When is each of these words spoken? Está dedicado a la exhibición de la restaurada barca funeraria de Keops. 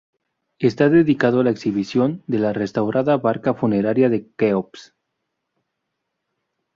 Está 0.57 0.89
dedicado 0.89 1.41
a 1.41 1.43
la 1.43 1.51
exhibición 1.51 2.23
de 2.25 2.39
la 2.39 2.53
restaurada 2.53 3.17
barca 3.17 3.53
funeraria 3.53 4.09
de 4.09 4.27
Keops. 4.35 4.95